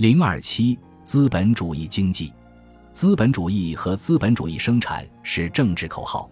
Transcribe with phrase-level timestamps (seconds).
[0.00, 2.32] 零二七资本主义经济，
[2.90, 6.26] 资本主义和资本主义生产是政治口号，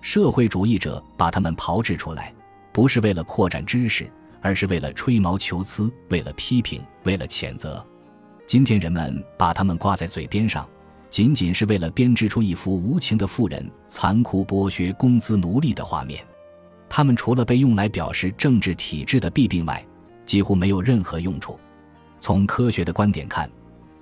[0.00, 2.32] 社会主义者把它们炮制出来，
[2.72, 7.86] 不是为了扩展知识，而是为了吹毛求疵，为了批评，为了谴责。
[8.46, 10.66] 今天人们把它们挂在嘴边上，
[11.10, 16.24] 仅仅是为了编织出一幅无情的富人残酷剥削工资奴隶的画面。
[16.88, 19.86] 他们除了被用来表示政治体制的弊病外，
[20.24, 21.60] 几乎没有任何用处。
[22.22, 23.50] 从科学的观点看，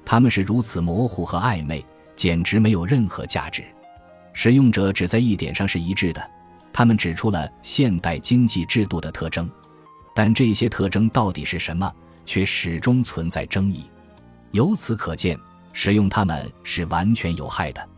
[0.05, 1.83] 他们是如此模糊和暧昧，
[2.15, 3.65] 简直没有任何价值。
[4.35, 6.31] 使用者只在一点上是一致的，
[6.71, 9.49] 他们指出了现代经济制度的特征，
[10.15, 11.91] 但这些特征到底是什么，
[12.27, 13.89] 却始终存在争议。
[14.51, 15.35] 由此可见，
[15.73, 17.89] 使用它们是完全有害的。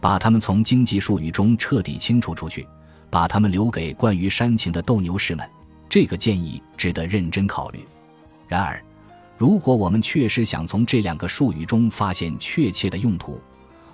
[0.00, 2.64] 把它们从经济术语中彻底清除出去。
[3.10, 5.48] 把他们留给惯于煽情的斗牛士们，
[5.88, 7.84] 这个建议值得认真考虑。
[8.48, 8.80] 然而，
[9.44, 13.38] 如果我们确实想从这两个术语中发现确切的用途，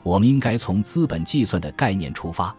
[0.05, 2.55] 我们应该从资本计算的概念出发。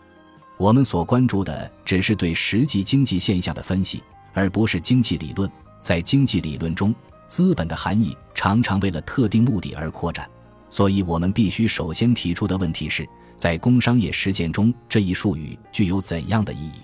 [0.57, 5.49] 我们所关注的只是对实际经济现象的分析，而不是经济理论。
[5.79, 6.93] 在经济理论中，
[7.29, 10.29] 资本的含义常常为了特定目的而扩展，
[10.69, 13.07] 所以我们必须首先提出的问题是。
[13.37, 16.81] 在工商业实践中，这一术语具有怎样的意义？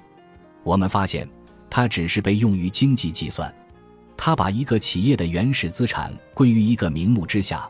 [0.63, 1.27] 我们发现，
[1.69, 3.53] 它只是被用于经济计算。
[4.17, 7.69] 它把一个企业的原始资产归于一个名目之下，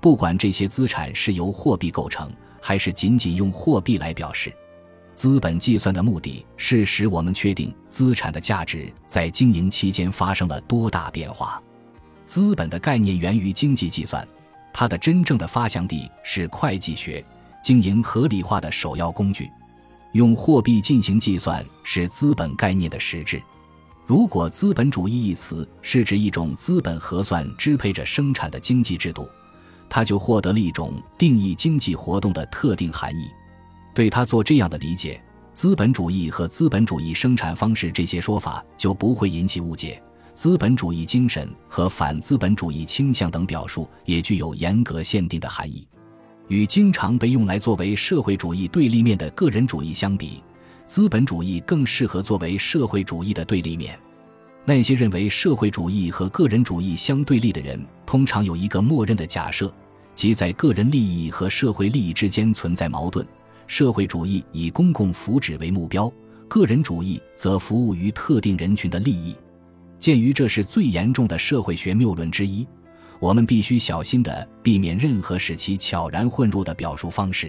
[0.00, 2.30] 不管这些资产是由货币构成，
[2.62, 4.50] 还是仅仅用货币来表示。
[5.14, 11.60] 资本计算的目的是使我们确定资产的价值在经营期间发生了多大变化。
[12.24, 14.26] 资本的概念源于经济计算，
[14.72, 17.22] 它的真正的发祥地是会计学。
[17.62, 19.50] 经营合理化的首要工具，
[20.12, 23.42] 用货币进行计算是资本概念的实质。
[24.10, 29.28] 如果资本主义一词是指一种资本核算支配着生产的经济制度，
[29.88, 33.30] 它就获得了一种定义经济活动的特定含义。
[33.94, 35.22] 对他做这样的理解，
[35.52, 40.02] 资本主义和资本主义生产方式这些说法就不会引起误解。
[40.34, 45.86] 资本主义精神和反资本主义倾向等表述也具有严格限定的含义。
[46.48, 50.42] 与经常被用来作为社会主义对立面的个人主义相比，
[50.90, 53.96] 资本主义更适合作为社会主义的对立面。
[54.64, 59.72] 那些认为社会主义和个人主义相对立的人，通常有一个默认的假设，
[60.16, 63.24] 即在个人利益和社会利益之间存在矛盾。
[63.68, 66.12] 社会主义以公共福祉为目标，
[66.48, 69.36] 个人主义则服务于特定人群的利益。
[70.00, 72.66] 鉴于这是最严重的社会学谬论之一。
[73.20, 77.48] 我们必须小心地避免任何使其悄然混入的表述方式。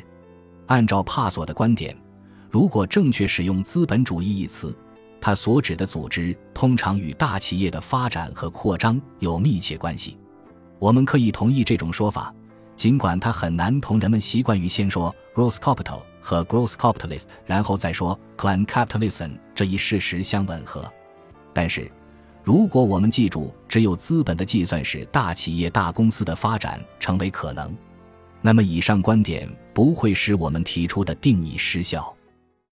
[0.67, 1.97] 按照帕索的观点，
[2.51, 4.77] 如果正确使用“资本主义”一词，
[5.21, 10.17] 它所指的组织通常与大企业的发展和扩张有密切关系。
[10.77, 12.33] 我们可以同意这种说法，
[12.75, 20.91] 尽管它很难同人们习惯于先说 “gross capital” 和 “gross capitalist”，然后再说 “clan capitalism” 这一事实相吻合。
[21.53, 21.89] 但是。
[22.43, 27.71] 如果我们记住只有资本的计算使大企业大公司的发展成为可能，
[28.41, 32.11] 那么以上观点不会使我们提出的定义失效。